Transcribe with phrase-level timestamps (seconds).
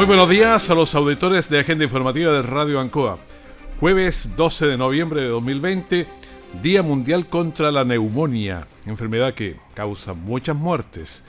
[0.00, 3.18] Muy buenos días a los auditores de Agenda Informativa de Radio Ancoa.
[3.80, 6.08] Jueves 12 de noviembre de 2020,
[6.62, 11.26] Día Mundial contra la Neumonía, enfermedad que causa muchas muertes.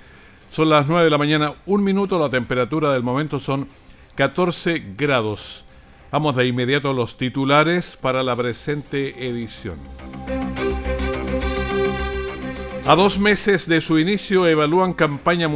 [0.52, 3.67] Son las 9 de la mañana, un minuto, la temperatura del momento son
[4.15, 5.65] 14 grados.
[6.09, 9.79] Vamos de inmediato a los titulares para la presente edición.
[12.85, 15.49] A dos meses de su inicio evalúan campaña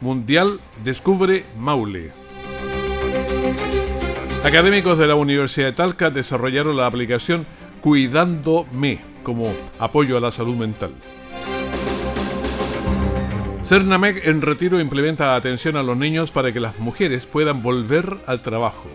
[0.00, 2.17] mundial Descubre Maule.
[4.44, 7.44] Académicos de la Universidad de Talca desarrollaron la aplicación
[7.80, 10.92] Cuidándome como apoyo a la salud mental.
[13.64, 18.40] Cernamec en retiro implementa atención a los niños para que las mujeres puedan volver al
[18.40, 18.88] trabajo.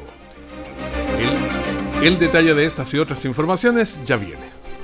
[2.02, 4.53] El, el detalle de estas y otras informaciones ya viene.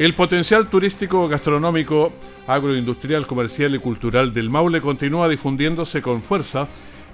[0.00, 2.10] El potencial turístico, gastronómico,
[2.46, 6.68] agroindustrial, comercial y cultural del Maule continúa difundiéndose con fuerza,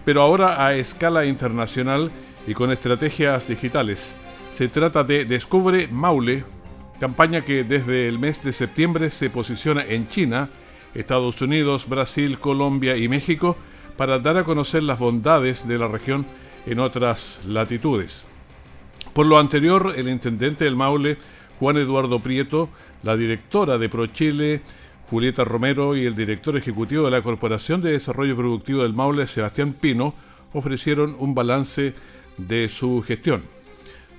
[0.05, 2.13] pero ahora a escala internacional
[2.47, 4.21] y con estrategias digitales.
[4.53, 6.45] Se trata de Descubre Maule,
[7.01, 10.49] campaña que desde el mes de septiembre se posiciona en China,
[10.95, 13.57] Estados Unidos, Brasil, Colombia y México
[13.97, 16.25] para dar a conocer las bondades de la región
[16.67, 18.27] en otras latitudes.
[19.13, 21.19] Por lo anterior, el intendente del Maule,
[21.59, 22.69] Juan Eduardo Prieto,
[23.03, 24.61] la directora de ProChile,
[25.09, 29.73] Julieta Romero, y el director ejecutivo de la Corporación de Desarrollo Productivo del Maule, Sebastián
[29.73, 30.15] Pino,
[30.53, 31.95] ofrecieron un balance
[32.37, 33.43] de su gestión.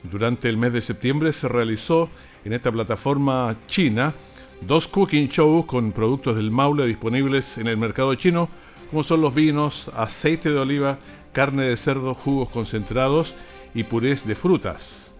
[0.03, 2.09] Durante el mes de septiembre se realizó
[2.45, 4.13] en esta plataforma china
[4.61, 8.49] dos cooking shows con productos del Maule disponibles en el mercado chino,
[8.89, 10.97] como son los vinos, aceite de oliva,
[11.33, 13.35] carne de cerdo, jugos concentrados
[13.73, 15.13] y purés de frutas.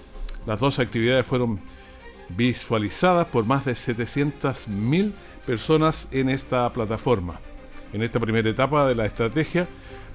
[0.45, 1.59] Las dos actividades fueron
[2.29, 5.13] visualizadas por más de 700.000
[5.45, 7.39] personas en esta plataforma,
[7.93, 9.67] en esta primera etapa de la estrategia,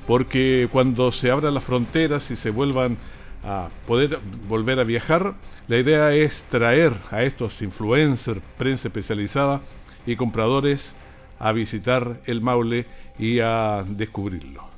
[0.07, 2.99] porque cuando se abran las fronteras y se vuelvan
[3.45, 5.35] a poder volver a viajar,
[5.69, 9.61] la idea es traer a estos influencers, prensa especializada
[10.07, 10.95] y compradores
[11.39, 12.87] a visitar el Maule
[13.19, 14.73] y a descubrirlo.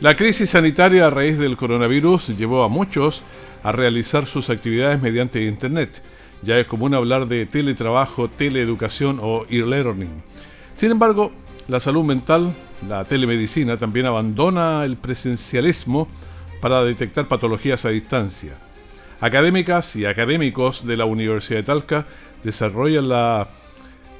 [0.00, 3.20] La crisis sanitaria a raíz del coronavirus llevó a muchos
[3.62, 6.02] a realizar sus actividades mediante Internet.
[6.40, 10.22] Ya es común hablar de teletrabajo, teleeducación o e-learning.
[10.74, 11.32] Sin embargo,
[11.68, 12.54] la salud mental,
[12.88, 16.08] la telemedicina, también abandona el presencialismo
[16.62, 18.54] para detectar patologías a distancia.
[19.20, 22.06] Académicas y académicos de la Universidad de Talca
[22.42, 23.48] desarrollan la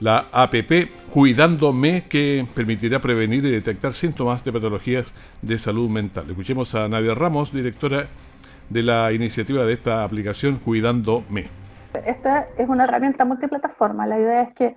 [0.00, 5.12] la APP Cuidándome que permitirá prevenir y detectar síntomas de patologías
[5.43, 6.31] de salud mental.
[6.31, 8.06] Escuchemos a Nadia Ramos, directora
[8.69, 11.49] de la iniciativa de esta aplicación Cuidándome.
[12.06, 14.06] Esta es una herramienta multiplataforma.
[14.06, 14.76] La idea es que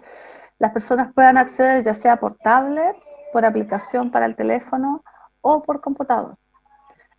[0.58, 2.96] las personas puedan acceder ya sea por tablet,
[3.32, 5.04] por aplicación para el teléfono
[5.42, 6.36] o por computador.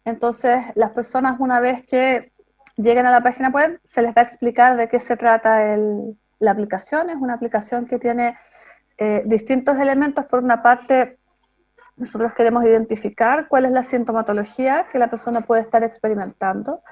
[0.05, 2.33] Entonces, las personas una vez que
[2.77, 6.17] lleguen a la página web, se les va a explicar de qué se trata el,
[6.45, 8.37] la aplicación es una aplicación que tiene
[8.99, 10.27] eh, distintos elementos.
[10.27, 11.19] Por una parte,
[11.97, 16.83] Nosotros queremos identificar cuál es la sintomatología que la persona puede estar experimentando,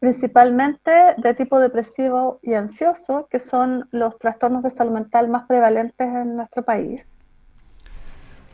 [0.00, 6.08] principalmente de tipo depresivo y ansioso, que son los trastornos de salud mental más prevalentes
[6.08, 7.06] en nuestro país.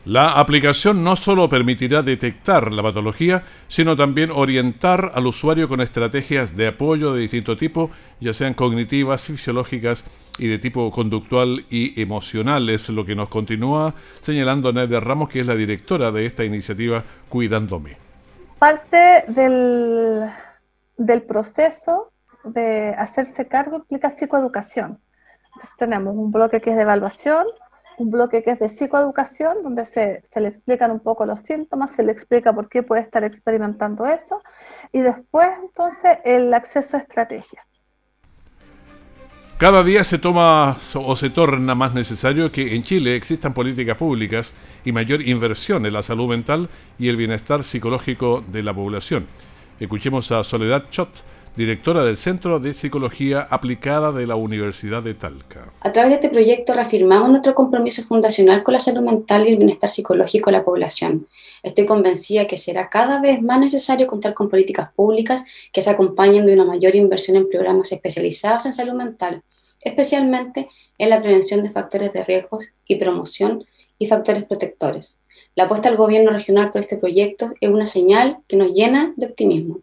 [0.05, 6.55] La aplicación no solo permitirá detectar la patología, sino también orientar al usuario con estrategias
[6.55, 10.05] de apoyo de distinto tipo, ya sean cognitivas, fisiológicas
[10.37, 12.69] y de tipo conductual y emocional.
[12.69, 17.03] Es lo que nos continúa señalando Nadia Ramos, que es la directora de esta iniciativa
[17.27, 17.97] Cuidándome.
[18.59, 20.29] Parte del,
[20.97, 22.11] del proceso
[22.43, 24.99] de hacerse cargo implica psicoeducación.
[25.47, 27.47] Entonces tenemos un bloque que es de evaluación,
[27.97, 31.91] un bloque que es de psicoeducación, donde se, se, le explican un poco los síntomas,
[31.91, 34.41] se le explica por qué puede estar experimentando eso,
[34.91, 37.65] y después entonces el acceso a estrategia.
[39.57, 44.53] Cada día se toma o se torna más necesario que en Chile existan políticas públicas
[44.83, 46.69] y mayor inversión en la salud mental
[46.99, 49.27] y el bienestar psicológico de la población.
[49.79, 51.09] Escuchemos a Soledad Chot,
[51.55, 55.71] directora del Centro de Psicología Aplicada de la Universidad de Talca.
[55.79, 59.57] A través de este proyecto reafirmamos nuestro compromiso fundacional con la salud mental y el
[59.57, 61.27] bienestar psicológico de la población.
[61.63, 66.45] Estoy convencida que será cada vez más necesario contar con políticas públicas que se acompañen
[66.45, 69.41] de una mayor inversión en programas especializados en salud mental,
[69.79, 70.67] especialmente
[70.97, 73.63] en la prevención de factores de riesgos y promoción
[73.97, 75.21] y factores protectores.
[75.55, 79.27] La apuesta del gobierno regional por este proyecto es una señal que nos llena de
[79.27, 79.79] optimismo.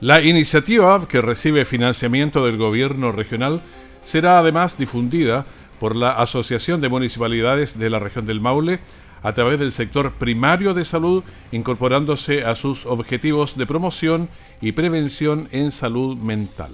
[0.00, 3.62] La iniciativa, que recibe financiamiento del gobierno regional,
[4.04, 5.44] será además difundida
[5.80, 8.78] por la Asociación de Municipalidades de la región del Maule
[9.22, 14.28] a través del sector primario de salud, incorporándose a sus objetivos de promoción
[14.60, 16.70] y prevención en salud mental.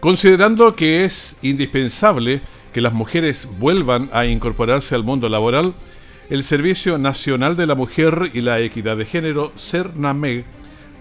[0.00, 2.40] Considerando que es indispensable
[2.72, 5.74] que las mujeres vuelvan a incorporarse al mundo laboral,
[6.30, 10.44] el Servicio Nacional de la Mujer y la Equidad de Género, CERNAMEG,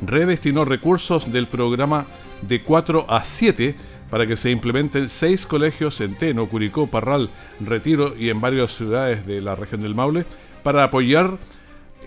[0.02, 2.08] redestinó recursos del programa
[2.42, 3.76] de 4 a 7
[4.10, 7.30] para que se implementen seis colegios en Teno, Curicó, Parral,
[7.60, 10.26] Retiro y en varias ciudades de la región del Maule
[10.64, 11.38] para apoyar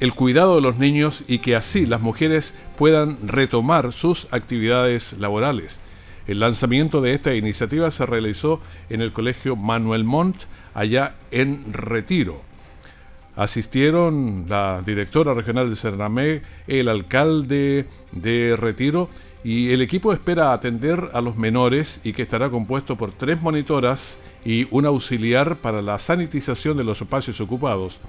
[0.01, 5.79] el cuidado de los niños y que así las mujeres puedan retomar sus actividades laborales.
[6.27, 8.61] El lanzamiento de esta iniciativa se realizó
[8.91, 10.43] en el Colegio Manuel Montt,
[10.75, 12.52] allá en Retiro.
[13.35, 19.09] Asistieron la directora regional de Cernamé, el alcalde de Retiro
[19.43, 24.19] y el equipo espera atender a los menores y que estará compuesto por tres monitoras
[24.45, 28.01] y un auxiliar para la sanitización de los espacios ocupados.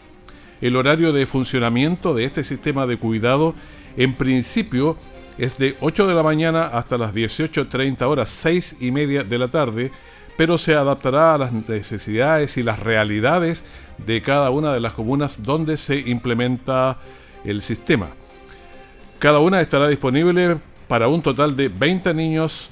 [0.62, 3.56] El horario de funcionamiento de este sistema de cuidado
[3.98, 4.98] en principio
[5.38, 9.48] es de 8 de la mañana hasta las 18.30 horas, 6 y media de la
[9.48, 9.92] tarde,
[10.38, 13.64] pero se adaptará a las necesidades y las realidades
[14.06, 16.98] de cada una de las comunas donde se implementa
[17.46, 18.10] el sistema.
[19.20, 20.58] Cada una estará disponible
[20.88, 22.70] para un total de 20 niños,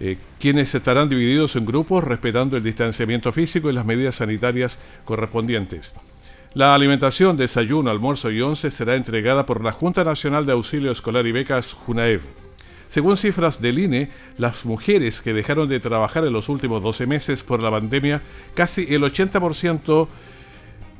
[0.00, 5.94] eh, quienes estarán divididos en grupos respetando el distanciamiento físico y las medidas sanitarias correspondientes.
[6.54, 11.26] La alimentación, desayuno, almuerzo y once será entregada por la Junta Nacional de Auxilio Escolar
[11.26, 12.47] y Becas, JUNAEV.
[12.88, 17.42] Según cifras del INE, las mujeres que dejaron de trabajar en los últimos 12 meses
[17.42, 18.22] por la pandemia,
[18.54, 20.08] casi el 80%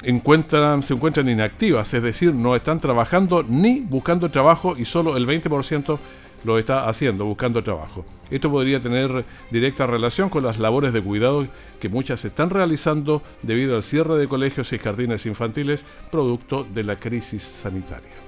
[0.03, 5.27] encuentran, se encuentran inactivas, es decir, no están trabajando ni buscando trabajo y solo el
[5.27, 5.99] 20%
[6.45, 8.05] lo está haciendo, buscando trabajo.
[8.31, 11.49] Esto podría tener directa relación con las labores de cuidado
[11.81, 16.97] que muchas están realizando debido al cierre de colegios y jardines infantiles producto de la
[16.97, 18.28] crisis sanitaria.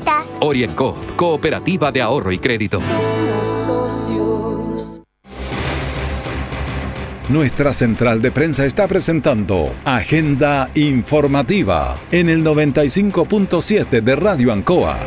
[0.39, 2.79] Orienco, Cooperativa de Ahorro y Crédito.
[7.29, 14.97] Nuestra central de prensa está presentando Agenda Informativa en el 95.7 de Radio Ancoa.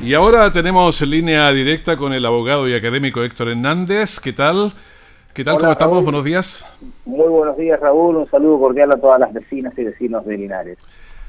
[0.00, 4.20] Y ahora tenemos línea directa con el abogado y académico Héctor Hernández.
[4.20, 4.72] ¿Qué tal?
[5.32, 5.58] ¿Qué tal?
[5.58, 6.02] ¿Cómo estamos?
[6.02, 6.64] Buenos días.
[7.04, 8.16] Muy buenos días, Raúl.
[8.16, 10.78] Un saludo cordial a todas las vecinas y vecinos de Linares.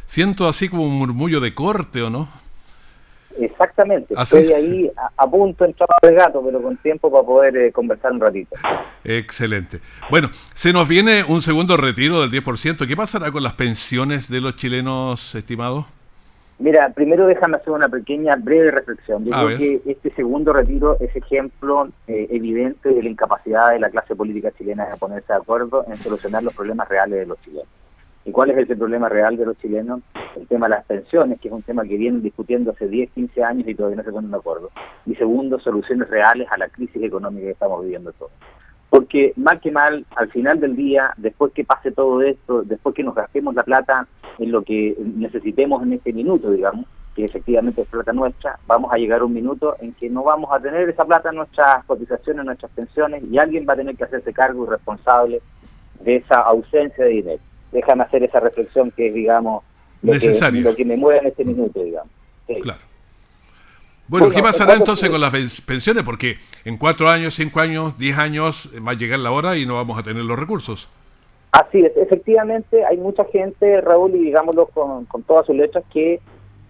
[0.05, 2.27] Siento así como un murmullo de corte, ¿o no?
[3.39, 4.13] Exactamente.
[4.17, 7.71] ¿Ah, Estoy ahí a, punto de entrar al gato, pero con tiempo para poder eh,
[7.71, 8.55] conversar un ratito.
[9.03, 9.79] Excelente.
[10.09, 12.87] Bueno, se nos viene un segundo retiro del 10%.
[12.87, 15.85] ¿Qué pasará con las pensiones de los chilenos estimados?
[16.59, 19.23] Mira, primero déjame hacer una pequeña, breve reflexión.
[19.23, 23.89] Yo creo que este segundo retiro es ejemplo eh, evidente de la incapacidad de la
[23.89, 27.69] clase política chilena de ponerse de acuerdo en solucionar los problemas reales de los chilenos.
[28.25, 30.01] ¿Y cuál es ese problema real de los chilenos?
[30.35, 33.41] El tema de las pensiones, que es un tema que vienen discutiendo hace 10, 15
[33.41, 34.69] años y todavía no se ponen de acuerdo.
[35.05, 38.31] Y segundo, soluciones reales a la crisis económica que estamos viviendo todos.
[38.89, 43.03] Porque mal que mal, al final del día, después que pase todo esto, después que
[43.03, 44.08] nos gastemos la plata
[44.39, 48.98] en lo que necesitemos en este minuto, digamos, que efectivamente es plata nuestra, vamos a
[48.98, 52.39] llegar a un minuto en que no vamos a tener esa plata en nuestras cotizaciones,
[52.39, 55.41] en nuestras pensiones, y alguien va a tener que hacerse cargo y responsable
[56.00, 57.41] de esa ausencia de dinero.
[57.72, 59.63] Déjame hacer esa reflexión que es, digamos,
[60.01, 62.10] lo, Que, lo que me mueve en este minuto, digamos.
[62.62, 62.88] Claro.
[64.09, 66.03] Bueno, ¿qué pasará entonces con las pensiones?
[66.03, 69.75] Porque en cuatro años, cinco años, diez años va a llegar la hora y no
[69.75, 70.89] vamos a tener los recursos.
[71.51, 76.19] Así es, efectivamente hay mucha gente, Raúl, y digámoslo con, todas sus letras, que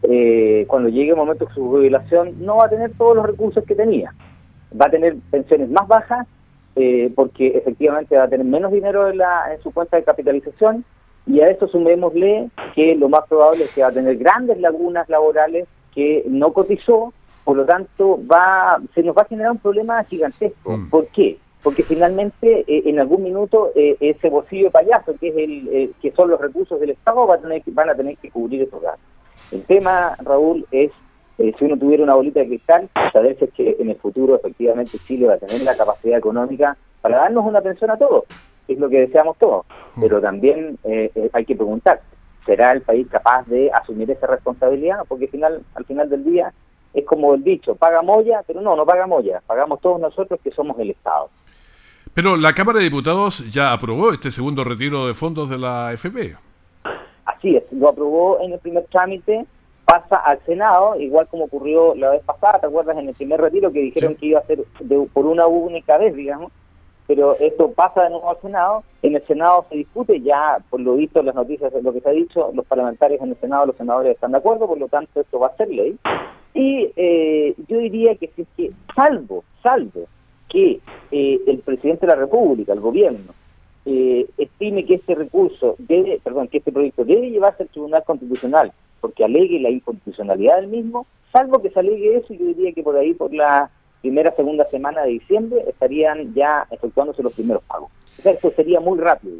[0.03, 3.63] eh, cuando llegue el momento de su jubilación no va a tener todos los recursos
[3.63, 4.13] que tenía.
[4.79, 6.27] Va a tener pensiones más bajas
[6.75, 10.83] eh, porque efectivamente va a tener menos dinero en, la, en su cuenta de capitalización
[11.25, 15.07] y a eso sumémosle que lo más probable es que va a tener grandes lagunas
[15.07, 17.13] laborales que no cotizó
[17.49, 20.77] por lo tanto, va se nos va a generar un problema gigantesco.
[20.77, 20.89] Mm.
[20.91, 21.39] ¿Por qué?
[21.63, 26.11] Porque finalmente, eh, en algún minuto, eh, ese bolsillo payaso, que es el eh, que
[26.11, 29.03] son los recursos del Estado, va a tener, van a tener que cubrir esos gastos.
[29.51, 30.91] El tema, Raúl, es
[31.37, 34.99] si uno tuviera una bolita de cristal, saber si es que en el futuro efectivamente
[35.07, 38.25] Chile va a tener la capacidad económica para darnos una pensión a todos,
[38.67, 39.65] es lo que deseamos todos.
[39.95, 40.01] Mm.
[40.01, 40.77] Pero también
[41.33, 42.01] hay que preguntar,
[42.45, 44.99] ¿será el país capaz de asumir esa responsabilidad?
[45.07, 46.53] Porque al final, al final del día
[46.93, 50.51] es como el dicho, paga Moya, pero no, no paga Moya, pagamos todos nosotros que
[50.51, 51.29] somos el Estado.
[52.13, 56.35] Pero la Cámara de Diputados ya aprobó este segundo retiro de fondos de la FP.
[57.25, 59.45] Así es, lo aprobó en el primer trámite,
[59.85, 62.97] pasa al Senado, igual como ocurrió la vez pasada, ¿te acuerdas?
[62.97, 64.59] En el primer retiro que dijeron que iba a ser
[65.13, 66.51] por una única vez, digamos,
[67.07, 70.93] pero esto pasa de nuevo al Senado, en el Senado se discute, ya por lo
[70.93, 73.77] visto en las noticias, lo que se ha dicho, los parlamentarios en el Senado, los
[73.77, 75.97] senadores están de acuerdo, por lo tanto esto va a ser ley,
[76.53, 80.07] y eh, yo diría que si es que, salvo, salvo
[80.47, 80.79] que
[81.11, 83.33] eh, el presidente de la República, el gobierno,
[83.85, 88.73] eh, estime que este recurso debe, perdón, que este proyecto debe llevarse al Tribunal Constitucional
[88.99, 92.97] porque alegue la inconstitucionalidad del mismo, salvo que se alegue eso, yo diría que por
[92.97, 93.69] ahí, por la
[94.01, 97.89] primera, segunda semana de diciembre, estarían ya efectuándose los primeros pagos.
[98.17, 99.37] O sea, eso sería muy rápido.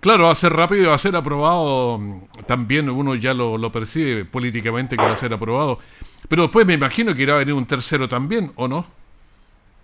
[0.00, 1.98] Claro, va a ser rápido va a ser aprobado,
[2.46, 5.78] también uno ya lo, lo percibe políticamente que va a ser aprobado.
[6.28, 8.84] Pero después me imagino que irá a venir un tercero también, ¿o no?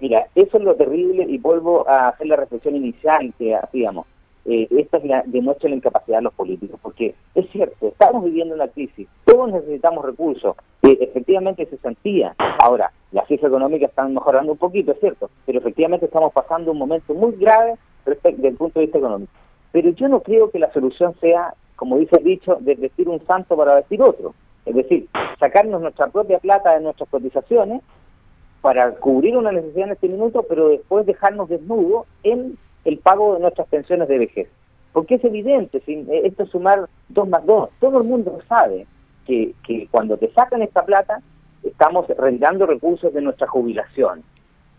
[0.00, 4.06] Mira, eso es lo terrible y vuelvo a hacer la reflexión inicial que hacíamos.
[4.44, 8.56] Eh, esta es la, demuestra la incapacidad de los políticos, porque es cierto, estamos viviendo
[8.56, 12.34] una crisis, todos necesitamos recursos, eh, efectivamente se sentía.
[12.58, 16.78] Ahora, las cifras económicas están mejorando un poquito, es cierto, pero efectivamente estamos pasando un
[16.78, 19.32] momento muy grave desde el punto de vista económico.
[19.70, 23.24] Pero yo no creo que la solución sea, como dice el dicho, de vestir un
[23.24, 24.34] santo para vestir otro.
[24.64, 27.82] Es decir, sacarnos nuestra propia plata de nuestras cotizaciones
[28.60, 33.40] para cubrir una necesidad en este minuto, pero después dejarnos desnudos en el pago de
[33.40, 34.48] nuestras pensiones de vejez.
[34.92, 37.70] Porque es evidente, eh, esto es sumar dos más dos.
[37.80, 38.86] Todo el mundo sabe
[39.26, 41.22] que, que cuando te sacan esta plata,
[41.64, 44.22] estamos retirando recursos de nuestra jubilación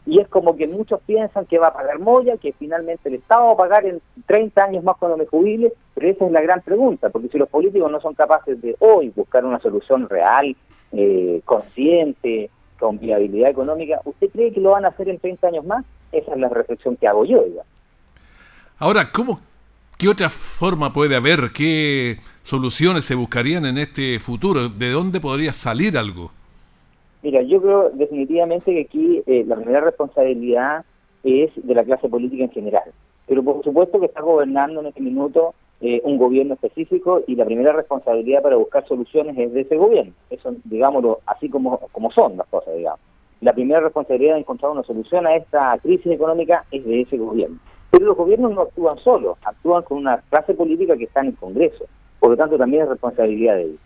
[0.06, 3.46] y es como que muchos piensan que va a pagar Moya, que finalmente el Estado
[3.46, 6.62] va a pagar en 30 años más cuando me jubile, pero esa es la gran
[6.62, 10.56] pregunta, porque si los políticos no son capaces de hoy buscar una solución real,
[10.92, 15.66] eh, consciente, con viabilidad económica, ¿usted cree que lo van a hacer en 30 años
[15.66, 15.86] más?
[16.12, 17.42] Esa es la reflexión que hago yo.
[18.78, 19.40] Ahora, ¿cómo,
[19.98, 21.52] ¿qué otra forma puede haber?
[21.54, 24.68] ¿Qué soluciones se buscarían en este futuro?
[24.68, 26.32] ¿De dónde podría salir algo?
[27.24, 30.84] Mira, yo creo definitivamente que aquí eh, la primera responsabilidad
[31.24, 32.92] es de la clase política en general.
[33.28, 37.46] Pero por supuesto que está gobernando en este minuto eh, un gobierno específico y la
[37.46, 40.12] primera responsabilidad para buscar soluciones es de ese gobierno.
[40.30, 43.00] Eso, digámoslo, así como, como son las cosas, digamos.
[43.40, 47.58] La primera responsabilidad de encontrar una solución a esta crisis económica es de ese gobierno.
[47.90, 51.36] Pero los gobiernos no actúan solos, actúan con una clase política que está en el
[51.38, 51.86] Congreso.
[52.20, 53.80] Por lo tanto, también es responsabilidad de ellos.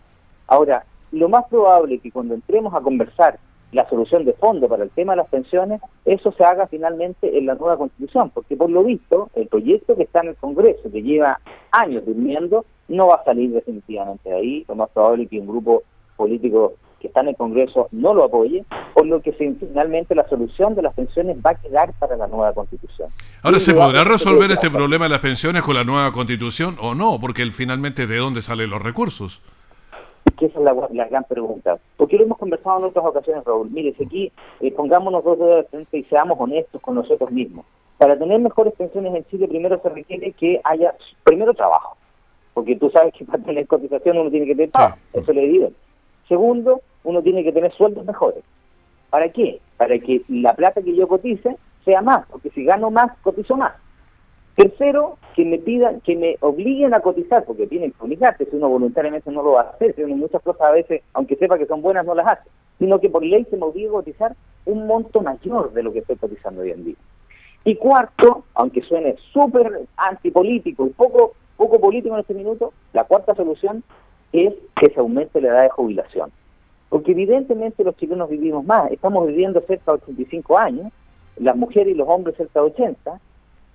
[0.48, 3.38] Ahora, lo más probable es que cuando entremos a conversar
[3.72, 7.46] la solución de fondo para el tema de las pensiones, eso se haga finalmente en
[7.46, 11.02] la nueva constitución, porque por lo visto el proyecto que está en el Congreso, que
[11.02, 11.38] lleva
[11.70, 15.48] años durmiendo, no va a salir definitivamente de ahí, lo más probable es que un
[15.48, 15.82] grupo
[16.16, 20.74] político que está en el Congreso no lo apoye, por lo que finalmente la solución
[20.74, 23.10] de las pensiones va a quedar para la nueva constitución.
[23.42, 27.20] Ahora, ¿se podrá resolver este problema de las pensiones con la nueva constitución o no?
[27.20, 29.42] Porque finalmente, ¿de dónde salen los recursos?
[30.38, 31.78] Que esa es la, gran pregunta.
[31.96, 33.70] Porque lo hemos conversado en otras ocasiones, Raúl.
[33.70, 37.66] Mire, si aquí eh, pongámonos dos dedos de frente y seamos honestos con nosotros mismos.
[37.98, 41.96] Para tener mejores pensiones en Chile, primero se requiere que haya, primero, trabajo.
[42.54, 44.70] Porque tú sabes que para tener cotización uno tiene que tener.
[45.12, 45.72] Eso le digo.
[46.28, 48.44] Segundo, uno tiene que tener sueldos mejores.
[49.10, 49.60] ¿Para qué?
[49.76, 53.72] Para que la plata que yo cotice sea más, porque si gano más, cotizo más.
[54.58, 58.68] Tercero, que me pidan, que me obliguen a cotizar, porque tienen que obligarse, si uno
[58.68, 62.04] voluntariamente no lo hacer, si uno muchas cosas a veces, aunque sepa que son buenas,
[62.04, 62.50] no las hace,
[62.80, 64.34] sino que por ley se me obliga a cotizar
[64.66, 66.96] un monto mayor de lo que estoy cotizando hoy en día.
[67.62, 73.36] Y cuarto, aunque suene súper antipolítico y poco, poco político en este minuto, la cuarta
[73.36, 73.84] solución
[74.32, 76.32] es que se aumente la edad de jubilación.
[76.88, 80.92] Porque evidentemente los chilenos vivimos más, estamos viviendo cerca de 85 años,
[81.36, 83.20] las mujeres y los hombres cerca de 80,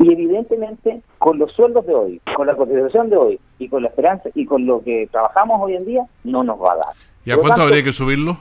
[0.04, 3.90] y evidentemente con los sueldos de hoy, con la cotización de hoy y con la
[3.90, 6.94] esperanza y con lo que trabajamos hoy en día, no nos va a dar.
[7.26, 8.38] ¿Y a cuánto habría que subirlo?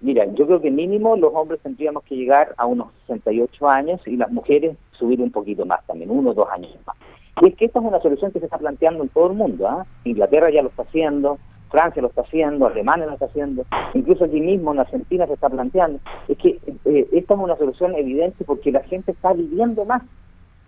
[0.00, 4.16] Mira, yo creo que mínimo los hombres tendríamos que llegar a unos 68 años y
[4.16, 6.96] las mujeres subir un poquito más también, uno o dos años más.
[7.42, 9.68] Y es que esta es una solución que se está planteando en todo el mundo.
[9.68, 9.86] ¿ah?
[10.04, 11.38] Inglaterra ya lo está haciendo,
[11.70, 15.50] Francia lo está haciendo, Alemania lo está haciendo, incluso aquí mismo en Argentina se está
[15.50, 16.00] planteando.
[16.28, 20.02] Es que eh, esta es una solución evidente porque la gente está viviendo más.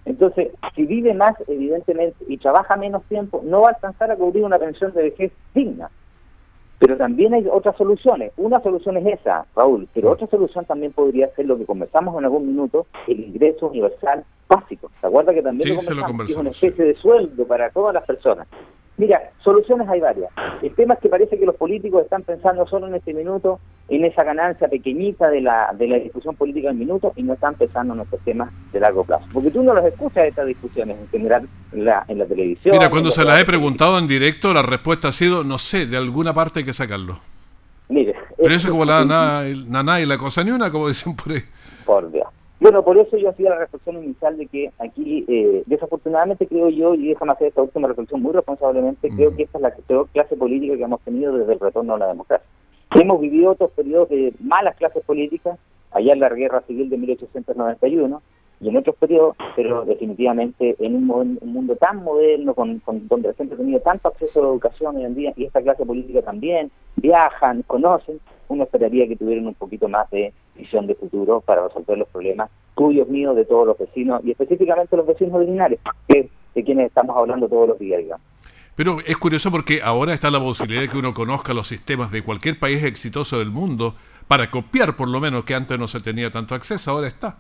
[0.05, 4.45] Entonces, si vive más, evidentemente, y trabaja menos tiempo, no va a alcanzar a cubrir
[4.45, 5.91] una pensión de vejez digna.
[6.79, 8.33] Pero también hay otras soluciones.
[8.37, 12.25] Una solución es esa, Raúl, pero otra solución también podría ser lo que conversamos en
[12.25, 14.91] algún minuto, el ingreso universal básico.
[15.01, 16.31] ¿Se acuerda que también lo conversamos?
[16.31, 18.49] es una especie de sueldo para todas las personas.
[19.03, 20.31] Mira, soluciones hay varias.
[20.63, 24.05] El tema es que parece que los políticos están pensando solo en este minuto, en
[24.05, 27.95] esa ganancia pequeñita de la, de la discusión política en minuto y no están pensando
[27.95, 29.27] en estos temas de largo plazo.
[29.33, 32.77] Porque tú no los escuchas estas discusiones en general en la, en la televisión.
[32.77, 35.97] Mira, cuando se las he preguntado en directo, la respuesta ha sido, no sé, de
[35.97, 37.19] alguna parte hay que sacarlo.
[37.89, 38.15] Mire.
[38.37, 41.43] Pero eso es como la naná y la cosa ni una, como dicen por ahí.
[41.85, 42.22] Por Dios.
[42.63, 46.95] Bueno, por eso yo hacía la reflexión inicial de que aquí, eh, desafortunadamente creo yo,
[46.95, 50.37] y déjame hacer esta última reflexión muy responsablemente, creo que esta es la peor clase
[50.37, 52.47] política que hemos tenido desde el retorno a la democracia.
[52.95, 55.59] Hemos vivido otros periodos de malas clases políticas,
[55.91, 58.23] allá en la guerra civil de 1891,
[58.63, 63.55] y en otros periodos, pero definitivamente en un, mundo tan moderno, con, donde la gente
[63.55, 66.71] ha tenido tanto acceso a la educación hoy en día, y esta clase política también,
[66.95, 71.99] viajan, conocen, uno esperaría que tuvieran un poquito más de visión de futuro para resolver
[71.99, 76.65] los problemas tuyos, míos, de todos los vecinos, y específicamente los vecinos ordinarios, que de
[76.65, 78.25] quienes estamos hablando todos los días, digamos.
[78.77, 82.23] Pero es curioso porque ahora está la posibilidad de que uno conozca los sistemas de
[82.23, 83.97] cualquier país exitoso del mundo
[84.29, 87.39] para copiar por lo menos que antes no se tenía tanto acceso, ahora está.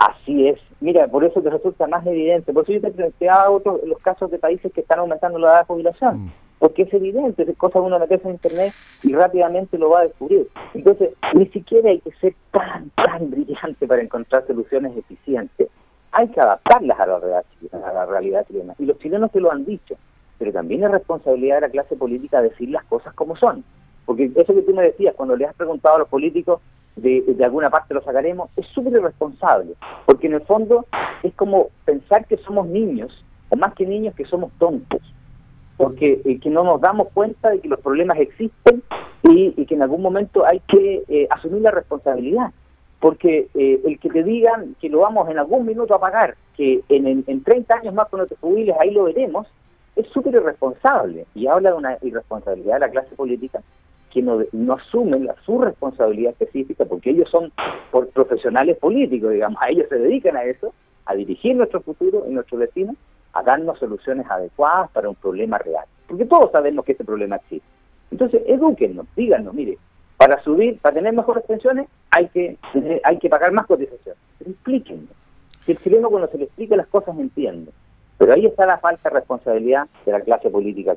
[0.00, 0.58] Así es.
[0.80, 2.54] Mira, por eso te resulta más evidente.
[2.54, 5.58] Por eso yo te planteaba otros los casos de países que están aumentando la edad
[5.60, 6.24] de jubilación.
[6.24, 6.32] Mm.
[6.58, 10.48] Porque es evidente, es cosa uno meterse en internet y rápidamente lo va a descubrir.
[10.72, 15.68] Entonces, ni siquiera hay que ser tan, tan brillante para encontrar soluciones eficientes.
[16.12, 18.74] Hay que adaptarlas a la realidad, a la realidad chilena.
[18.78, 19.96] Y los chilenos te lo han dicho.
[20.38, 23.64] Pero también es responsabilidad de la clase política decir las cosas como son.
[24.06, 26.60] Porque eso que tú me decías, cuando le has preguntado a los políticos
[26.96, 29.74] de, alguna parte lo sacaremos, es súper irresponsable,
[30.06, 30.86] porque en el fondo
[31.22, 35.00] es como pensar que somos niños, o más que niños, que somos tontos,
[35.76, 38.82] porque eh, que no nos damos cuenta de que los problemas existen
[39.22, 42.52] y, que en algún momento hay que eh, asumir la responsabilidad.
[43.00, 46.82] Porque eh, el que te digan que lo vamos en algún minuto a pagar, que
[46.90, 49.46] en, en 30 años más cuando te jubiles ahí lo veremos,
[49.96, 53.62] es súper irresponsable y habla de una irresponsabilidad de la clase política
[54.10, 57.52] que no, asumen su responsabilidad específica, porque ellos son
[57.90, 60.74] por profesionales políticos, digamos, a ellos se dedican a eso,
[61.06, 62.94] a dirigir nuestro futuro y nuestro destino,
[63.32, 65.84] a darnos soluciones adecuadas para un problema real.
[66.08, 67.66] Porque todos sabemos que ese problema existe.
[68.10, 69.78] Entonces, edúquennos, díganos, mire,
[70.16, 72.58] para subir, para tener mejores pensiones, hay que,
[73.04, 74.16] hay que pagar más cotización.
[74.44, 75.08] explíquenlo.
[75.64, 77.70] Si el chileno cuando se le explica las cosas entiende.
[78.18, 80.96] Pero ahí está la falta de responsabilidad de la clase política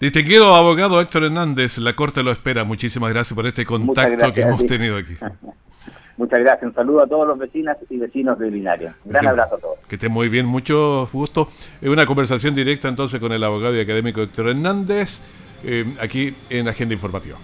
[0.00, 2.62] Distinguido abogado Héctor Hernández, la Corte lo espera.
[2.62, 5.16] Muchísimas gracias por este contacto que hemos tenido aquí.
[6.16, 6.68] Muchas gracias.
[6.68, 8.94] Un saludo a todos los vecinas y vecinos de Linario.
[9.04, 9.78] Un gran abrazo a todos.
[9.88, 11.48] Que estén muy bien, mucho gusto.
[11.80, 15.22] Es una conversación directa entonces con el abogado y académico Héctor Hernández,
[15.64, 17.38] eh, aquí en Agenda Informativa.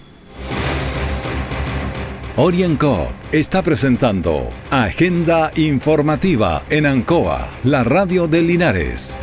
[2.37, 9.23] OrienCo está presentando Agenda Informativa en Ancoa, la radio de Linares.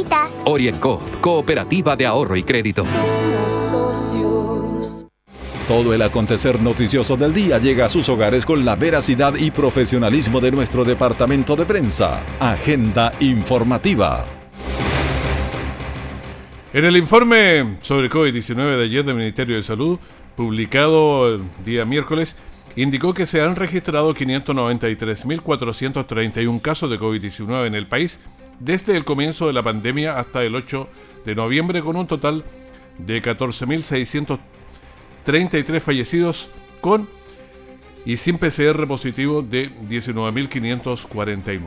[0.45, 2.85] Orienco, Cooperativa de Ahorro y Crédito.
[5.67, 10.41] Todo el acontecer noticioso del día llega a sus hogares con la veracidad y profesionalismo
[10.41, 12.23] de nuestro departamento de prensa.
[12.39, 14.25] Agenda informativa.
[16.73, 19.99] En el informe sobre COVID-19 de ayer del Ministerio de Salud,
[20.35, 22.35] publicado el día miércoles,
[22.75, 28.19] indicó que se han registrado 593.431 casos de COVID-19 en el país
[28.63, 30.87] desde el comienzo de la pandemia hasta el 8
[31.25, 32.43] de noviembre, con un total
[32.97, 37.07] de 14.633 fallecidos con
[38.05, 41.59] y sin PCR positivo de 19.549.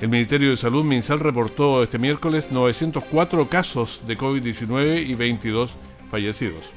[0.00, 5.76] El Ministerio de Salud Minsal reportó este miércoles 904 casos de COVID-19 y 22
[6.10, 6.72] fallecidos.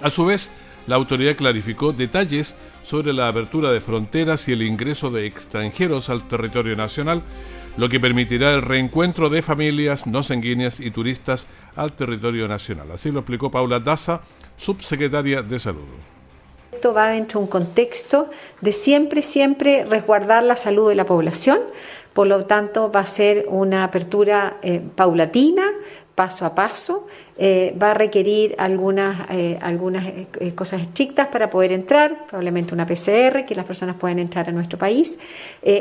[0.00, 0.50] A su vez,
[0.86, 6.26] la autoridad clarificó detalles sobre la apertura de fronteras y el ingreso de extranjeros al
[6.28, 7.22] territorio nacional,
[7.76, 12.90] lo que permitirá el reencuentro de familias no sanguíneas y turistas al territorio nacional.
[12.92, 14.20] Así lo explicó Paula Daza,
[14.56, 15.84] subsecretaria de Salud.
[16.72, 18.30] Esto va dentro de un contexto
[18.60, 21.60] de siempre, siempre resguardar la salud de la población.
[22.12, 25.70] Por lo tanto, va a ser una apertura eh, paulatina,
[26.14, 27.06] paso a paso,
[27.38, 32.84] eh, va a requerir algunas, eh, algunas eh, cosas estrictas para poder entrar, probablemente una
[32.84, 35.18] PCR, que las personas puedan entrar a nuestro país.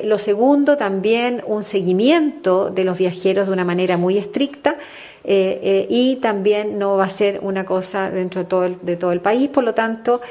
[0.05, 4.77] lo segundo, también un seguimiento de los viajeros de una manera muy estricta.
[5.25, 9.19] y también no va a ser una cosa dentro de todo el, de todo el
[9.19, 10.21] país, por lo tanto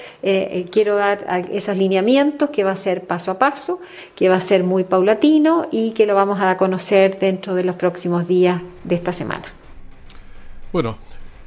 [0.72, 3.80] quiero dar esos lineamientos que va a ser paso a paso,
[4.16, 7.76] que va a ser muy paulatino y que lo vamos a conocer dentro de los
[7.76, 9.57] próximos días de esta semana.
[10.70, 10.98] Bueno,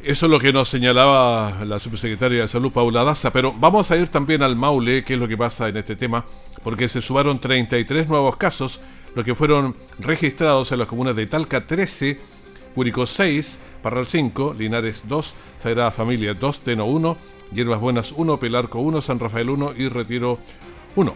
[0.02, 3.98] eso es lo que nos señalaba la subsecretaria de Salud, Paula Daza, pero vamos a
[3.98, 6.26] ir también al Maule, qué es lo que pasa en este tema,
[6.64, 8.82] porque se sumaron 33 nuevos casos,
[9.14, 12.20] los que fueron registrados en las comunas de Talca 13,
[12.74, 17.18] Curicó 6, Parral 5, Linares 2, Sagrada Familia 2, Teno 1,
[17.54, 20.40] Hierbas Buenas 1, Pelarco 1, San Rafael 1 y Retiro
[20.96, 21.14] 1.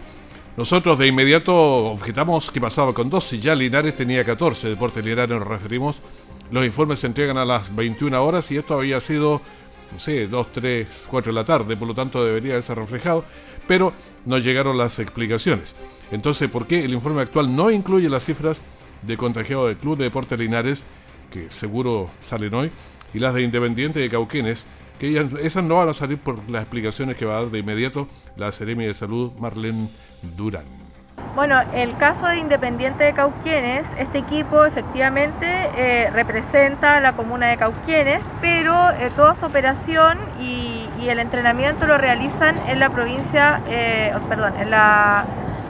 [0.57, 5.47] Nosotros de inmediato objetamos qué pasaba con 12, ya Linares tenía 14, Deportes Linares nos
[5.47, 5.99] referimos
[6.51, 9.41] los informes se entregan a las 21 horas y esto había sido,
[9.91, 13.25] no sé, 2, 3, 4 de la tarde, por lo tanto debería haberse reflejado,
[13.67, 13.93] pero
[14.25, 15.75] no llegaron las explicaciones.
[16.11, 18.59] Entonces, ¿por qué el informe actual no incluye las cifras
[19.01, 20.85] de contagiados del Club de Deportes Linares,
[21.31, 22.71] que seguro salen hoy,
[23.13, 24.67] y las de Independiente de Cauquenes,
[24.99, 28.07] que esas no van a salir por las explicaciones que va a dar de inmediato
[28.37, 29.89] la Seremi de Salud Marlene
[30.37, 30.84] Durán?
[31.35, 35.45] Bueno, el caso de Independiente de Cauquienes, este equipo efectivamente
[35.75, 40.71] eh, representa a la comuna de Cauquienes, pero eh, toda su operación y,
[41.05, 45.23] el entrenamiento lo realizan en la provincia, eh, perdón, en la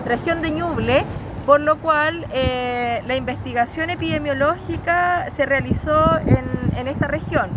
[0.05, 1.03] región de Ñuble,
[1.45, 6.45] por lo cual la investigación epidemiológica se realizó en,
[6.77, 7.49] en esta región.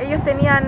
[0.00, 0.64] ellos tenían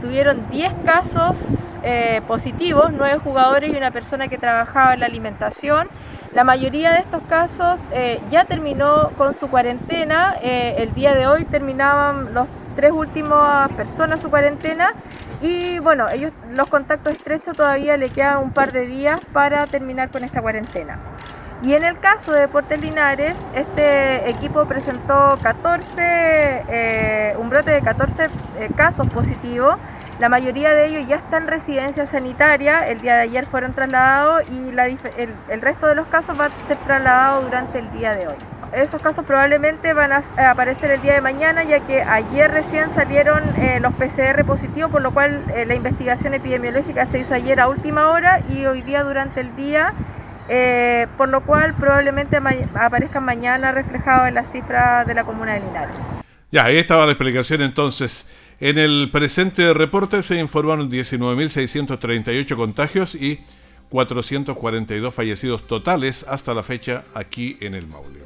[0.00, 5.88] tuvieron 10 casos eh, positivos, 9 jugadores y una persona que trabajaba en la alimentación.
[6.34, 10.36] La mayoría de estos casos eh, ya terminó con su cuarentena.
[10.42, 14.92] Eh, el día de hoy terminaban los tres últimas personas su cuarentena
[15.40, 20.10] y bueno, ellos los contactos estrechos todavía le quedan un par de días para terminar
[20.10, 20.98] con esta cuarentena.
[21.62, 27.82] Y en el caso de Deportes Linares, este equipo presentó 14, eh, un brote de
[27.82, 29.76] 14 eh, casos positivos.
[30.18, 32.88] La mayoría de ellos ya están en residencia sanitaria.
[32.88, 36.76] El día de ayer fueron trasladados y el, resto de los casos va a ser
[36.78, 38.36] trasladado durante el día de hoy.
[38.72, 43.42] Esos casos probablemente van a aparecer el día de mañana, ya que ayer recién salieron
[43.58, 48.10] eh, los PCR positivos, por lo cual la investigación epidemiológica se hizo ayer a última
[48.10, 49.94] hora y hoy día durante el día
[50.48, 52.38] eh, por lo cual probablemente
[52.74, 55.96] aparezcan mañana reflejado en las cifras de la comuna de Linares.
[56.50, 58.30] Ya, ahí estaba la explicación entonces.
[58.60, 63.38] En el presente reporte se informaron 19.638 contagios y
[63.88, 68.18] 442 fallecidos totales hasta la fecha aquí en el Maule.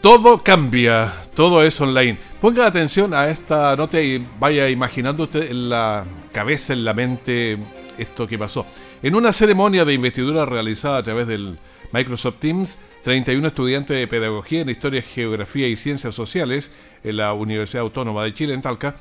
[0.00, 2.18] Todo cambia, todo es online.
[2.40, 7.58] Ponga atención a esta nota y vaya imaginando usted en la cabeza, en la mente,
[7.96, 8.66] esto que pasó.
[9.04, 11.58] En una ceremonia de investidura realizada a través del
[11.92, 16.70] Microsoft Teams, 31 estudiantes de Pedagogía en Historia, Geografía y Ciencias Sociales
[17.02, 18.96] en la Universidad Autónoma de Chile, en Talca,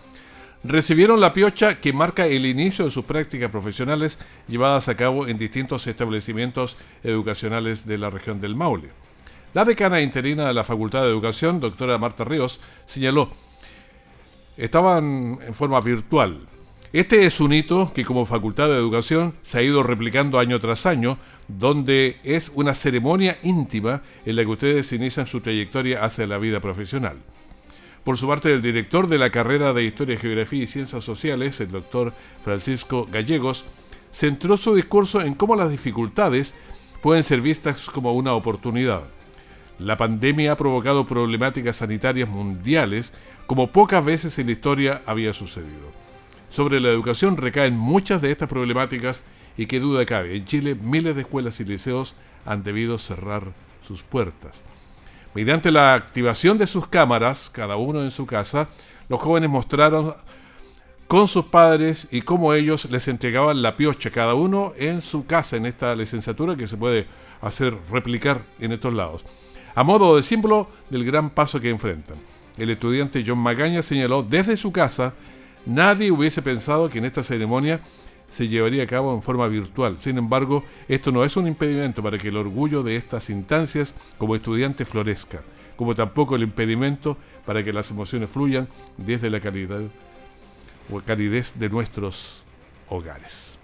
[0.64, 5.38] recibieron la piocha que marca el inicio de sus prácticas profesionales llevadas a cabo en
[5.38, 8.90] distintos establecimientos educacionales de la región del Maule.
[9.54, 13.32] La decana interina de la Facultad de Educación, doctora Marta Ríos, señaló,
[14.56, 16.48] estaban en forma virtual.
[16.92, 20.88] Este es un hito que como Facultad de Educación se ha ido replicando año tras
[20.88, 26.40] año, donde es una ceremonia íntima en la que ustedes inician su trayectoria hacia la
[26.40, 27.18] vida profesional.
[28.04, 31.70] Por su parte, el director de la carrera de Historia, Geografía y Ciencias Sociales, el
[31.70, 32.12] doctor
[32.44, 33.66] Francisco Gallegos,
[34.12, 36.56] centró su discurso en cómo las dificultades
[37.04, 39.04] pueden ser vistas como una oportunidad.
[39.78, 43.14] La pandemia ha provocado problemáticas sanitarias mundiales
[43.46, 45.99] como pocas veces en la historia había sucedido.
[46.50, 49.24] Sobre la educación recaen muchas de estas problemáticas
[49.58, 54.04] y qué duda cabe, en Chile miles de escuelas y liceos han debido cerrar sus
[54.04, 54.64] puertas.
[55.34, 58.68] Mediante la activación de sus cámaras, cada uno en su casa,
[59.10, 60.14] los jóvenes mostraron
[61.08, 65.58] con sus padres y cómo ellos les entregaban la piocha, cada uno en su casa,
[65.58, 67.08] en esta licenciatura que se puede
[67.42, 69.26] hacer replicar en estos lados
[69.80, 72.18] a modo de símbolo del gran paso que enfrentan.
[72.58, 75.14] El estudiante John Magaña señaló desde su casa,
[75.66, 77.82] nadie hubiese pensado que en esta ceremonia
[78.30, 79.98] se llevaría a cabo en forma virtual.
[80.00, 84.36] Sin embargo, esto no es un impedimento para que el orgullo de estas instancias como
[84.36, 85.44] estudiante florezca,
[85.76, 88.68] como tampoco el impedimento para que las emociones fluyan
[88.98, 89.82] desde la calidad
[90.92, 92.44] o calidez de nuestros
[92.88, 93.58] hogares.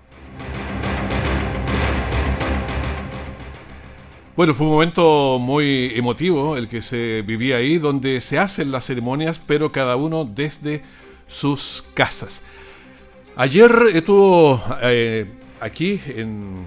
[4.36, 8.86] Bueno, fue un momento muy emotivo el que se vivía ahí, donde se hacen las
[8.86, 10.84] ceremonias, pero cada uno desde
[11.28, 12.42] sus casas.
[13.36, 15.26] Ayer estuvo eh,
[15.60, 16.64] aquí en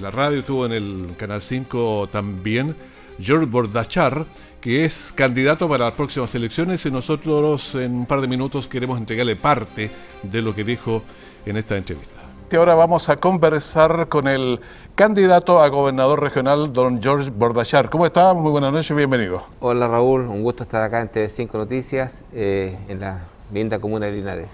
[0.00, 2.74] la radio, estuvo en el Canal 5 también,
[3.20, 4.26] George Bordachar,
[4.60, 8.98] que es candidato para las próximas elecciones y nosotros en un par de minutos queremos
[8.98, 9.90] entregarle parte
[10.22, 11.02] de lo que dijo
[11.44, 12.16] en esta entrevista.
[12.56, 14.60] Ahora vamos a conversar con el
[14.94, 17.90] candidato a gobernador regional, don George Bordachar.
[17.90, 18.32] ¿Cómo está?
[18.34, 19.42] Muy buenas noches, bienvenido.
[19.60, 24.12] Hola Raúl, un gusto estar acá en TV5 Noticias, eh, en la linda comuna de
[24.12, 24.48] Linares.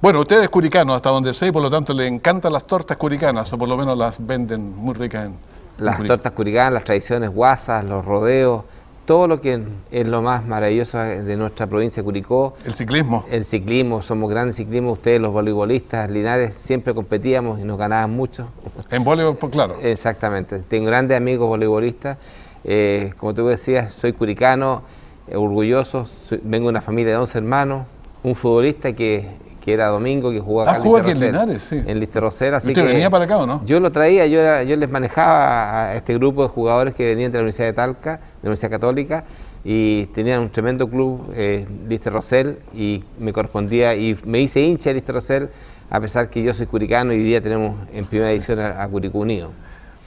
[0.00, 2.96] Bueno, usted es curicano, hasta donde sé, y por lo tanto le encantan las tortas
[2.96, 5.34] curicanas, o por lo menos las venden muy ricas en...
[5.78, 8.62] Las tortas curicanas, las tradiciones guasas, los rodeos,
[9.06, 12.54] todo lo que es lo más maravilloso de nuestra provincia de Curicó.
[12.64, 13.24] El ciclismo.
[13.30, 18.48] El ciclismo, somos grandes ciclismo, ustedes los voleibolistas, Linares, siempre competíamos y nos ganaban mucho.
[18.90, 19.76] En voleibol, pues, claro.
[19.82, 22.18] Exactamente, tengo grandes amigos voleibolistas,
[22.64, 24.82] eh, como tú decías, soy curicano,
[25.28, 26.08] eh, orgulloso,
[26.42, 27.86] vengo de una familia de 11 hermanos,
[28.24, 31.76] un futbolista que que era Domingo, que jugaba ah, acá en Linares, sí.
[31.86, 33.62] En así ¿Usted que venía para acá o no?
[33.64, 37.38] Yo lo traía, yo, yo les manejaba a este grupo de jugadores que venían de
[37.38, 39.24] la Universidad de Talca, de la Universidad Católica,
[39.64, 44.96] y tenían un tremendo club, eh, Listerrosel, y me correspondía, y me hice hincha de
[44.96, 45.48] Listerrosel,
[45.88, 48.88] a pesar que yo soy curicano y hoy día tenemos en primera edición a, a
[48.88, 49.48] Curicú Unido.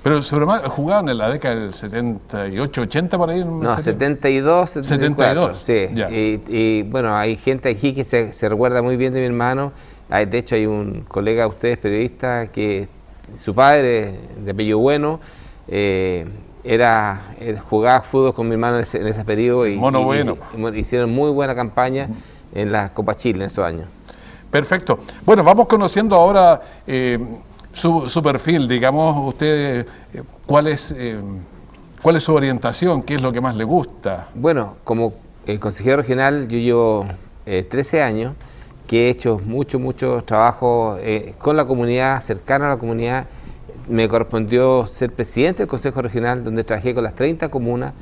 [0.03, 3.43] Pero sobre jugaban en la década del 78, 80 por ahí.
[3.43, 5.57] No, 72, 72.
[5.60, 5.88] Sí.
[6.47, 9.71] Y, bueno, hay gente aquí que se, recuerda muy bien de mi hermano.
[10.10, 12.88] de hecho, hay un colega de ustedes, periodista, que
[13.43, 15.19] su padre, de apellido bueno,
[15.67, 16.25] eh,
[16.63, 17.33] era,
[17.69, 19.67] jugaba fútbol con mi hermano en ese, periodo.
[19.67, 20.38] Y, Mono bueno.
[20.75, 22.10] hicieron muy buena campaña
[22.53, 23.88] en la Copa Chile en esos años.
[24.51, 24.99] Perfecto.
[25.25, 27.19] Bueno, vamos conociendo ahora eh,
[27.78, 31.20] su, perfil, digamos, usted, eh, ¿cuál es, eh,
[32.02, 33.04] ¿cuál es su orientación?
[33.04, 34.30] ¿Qué es lo que más le gusta?
[34.34, 35.13] Bueno, como
[35.46, 37.06] el consejero regional, yo llevo
[37.46, 38.34] 13 eh, años
[38.88, 40.98] que he hecho mucho, mucho trabajo
[41.40, 43.28] con la comunidad, cercano a la comunidad.
[43.90, 47.94] Me correspondió ser presidente del Consejo Regional, donde trabajé con las 30 comunas,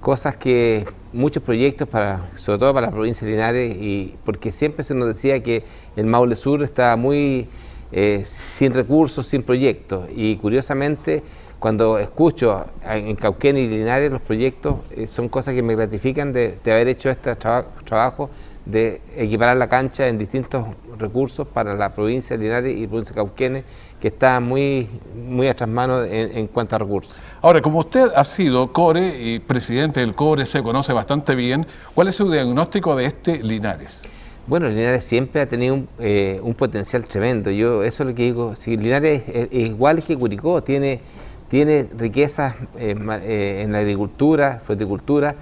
[0.00, 4.84] cosas que, muchos proyectos, para, sobre todo para la provincia de Linares, y porque siempre
[4.84, 5.64] se nos decía que
[5.96, 7.48] el Maule Sur estaba muy
[7.96, 10.08] eh, sin recursos, sin proyectos.
[10.12, 11.22] Y curiosamente,
[11.60, 16.58] cuando escucho en Cauquén y Linares los proyectos, eh, son cosas que me gratifican de,
[16.66, 18.30] haber hecho este trabajo
[18.66, 20.66] de equiparar la cancha en distintos
[20.98, 23.64] recursos para la provincia de Linares y provincia de Cauquenes,
[24.00, 27.18] que está muy, muy a manos en, en, cuanto a recursos.
[27.42, 32.08] Ahora, como usted ha sido core y presidente del core, se conoce bastante bien, ¿cuál
[32.08, 34.02] es su diagnóstico de este Linares?
[34.46, 37.50] Bueno, Linares siempre ha tenido un, eh, potencial tremendo.
[37.50, 38.56] Yo eso es lo que digo.
[38.56, 41.00] Si Linares es, igual que Curicó, tiene,
[41.48, 45.34] tiene riquezas eh, eh, en la agricultura, fruticultura,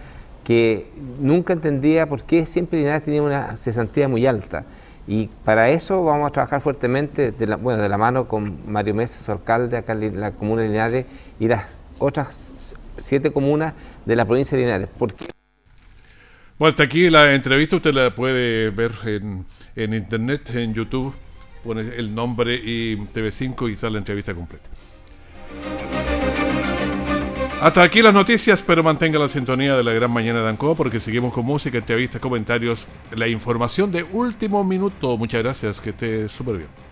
[0.45, 0.87] que
[1.21, 4.65] nunca entendía por qué siempre Linares tenía una cesantía muy alta.
[5.09, 8.95] Y para eso vamos a trabajar fuertemente, de la, bueno, de la mano con Mario
[8.95, 11.07] Mesa, su alcalde acá en la comuna de Linares
[11.41, 11.65] y las
[11.99, 12.53] otras
[13.01, 13.75] siete comunas
[14.07, 14.89] de la provincia de Linares.
[14.97, 15.32] Porque
[16.59, 21.15] bueno, hasta aquí la entrevista usted la puede ver en, en internet, en YouTube,
[21.63, 24.69] pone el nombre y TV5 y está la entrevista completa.
[27.63, 30.99] Hasta aquí las noticias, pero mantenga la sintonía de la gran mañana de Ancoa porque
[30.99, 35.17] seguimos con música, entrevistas, comentarios, la información de último minuto.
[35.17, 36.92] Muchas gracias, que esté súper bien.